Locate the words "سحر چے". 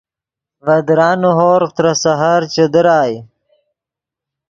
2.03-2.65